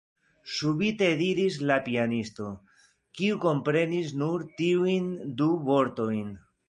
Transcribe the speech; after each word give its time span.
subite 0.51 1.09
diris 1.17 1.57
la 1.71 1.75
pianisto, 1.89 2.47
kiu 3.19 3.37
komprenis 3.45 4.15
nur 4.23 4.47
tiujn 4.63 5.13
du 5.43 5.51
vortojn. 5.69 6.27